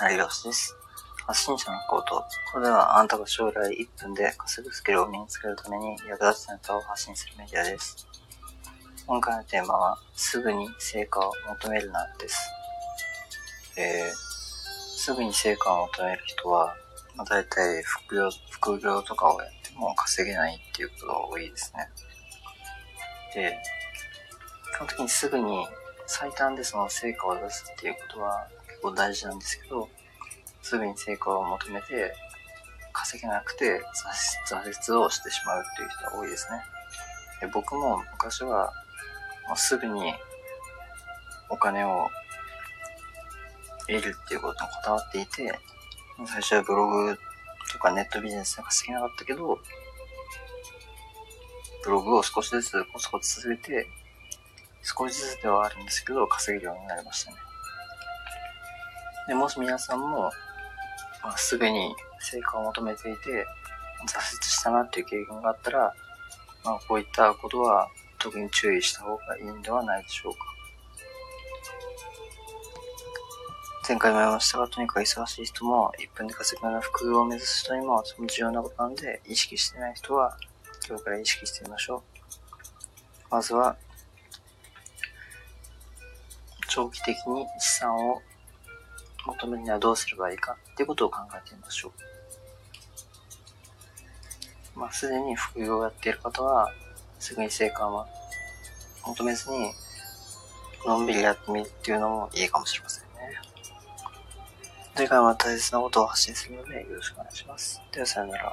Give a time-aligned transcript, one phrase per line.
[0.00, 0.76] なりがしです。
[1.26, 2.24] 発信者のこと。
[2.52, 8.06] これではあなたが将来1分で稼ぐスキルを身につけるために役立つネタを発信するメディアです。
[9.06, 12.50] 今回のテーマは、すぐに成果を求めるなです。
[13.76, 14.14] えー、
[14.96, 16.76] すぐに成果を求める人は、
[17.16, 21.88] まあ、大体副業、副業とかをやっても稼げないっていうことが多いですね。
[23.34, 23.58] で、
[24.76, 25.66] 基本的にすぐに
[26.06, 28.46] 最短でその成果を出すっていうことは
[28.80, 29.88] 構大事なんですけど、
[30.62, 32.14] すぐに成果を求めて
[32.92, 33.80] 稼げなくて
[34.50, 36.60] 挫折をしてしまうっていう人が多いですね。
[37.40, 38.72] で僕も昔は
[39.48, 40.14] もうすぐに
[41.48, 42.08] お金を
[43.86, 45.58] 得るっていうことにこだわっていて、
[46.26, 47.18] 最初はブログ
[47.72, 49.58] とかネットビジネスで稼げなかったけど、
[51.84, 53.86] ブログを少しずつコツコツ続けて、
[54.82, 57.38] 少しずつではあるんですけど、稼げるようになりましたね。
[59.28, 60.30] で、もし皆さんも、
[61.22, 63.46] まあ、すぐに成果を求めていて、
[64.06, 65.94] 挫折したなっていう経験があったら、
[66.64, 70.38] まあ、こういったことは特に注意した方がいいんではないでしょうか。
[73.86, 80.36] 前回も言いましたが、とにかく忙しい人も、1分で稼ぐような副業を目指す人にも、その重要なことなんで、意識してない人は、
[80.86, 82.02] 今日から意識してみましょう。
[83.30, 83.76] まずは、
[86.68, 88.20] 長期的に資産を
[89.28, 91.92] 求めるにはどうすればいいかっていうことを考えてみましょ
[94.74, 94.78] う。
[94.78, 96.72] まあ、すでに副業をやっている方は、
[97.18, 98.06] すぐに成果は
[99.06, 99.72] 求めずに、
[100.86, 103.08] のんびりやってみるっていうのもいいかもしれませんね。
[104.94, 107.82] 次回は大切なことを発信するのでよろしくお願いします。
[107.92, 108.52] ではさよなら。